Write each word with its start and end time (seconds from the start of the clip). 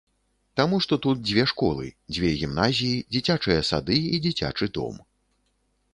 Таму 0.59 0.77
што 0.85 0.97
тут 1.05 1.19
дзве 1.31 1.43
школы, 1.51 1.85
дзве 2.17 2.29
гімназіі, 2.41 3.05
дзіцячыя 3.13 3.59
сады 3.71 3.97
і 4.19 4.25
дзіцячы 4.25 4.65
дом. 4.79 4.95